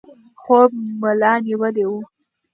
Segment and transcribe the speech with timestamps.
[0.41, 0.71] خوب
[1.01, 1.93] ملا نیولی و.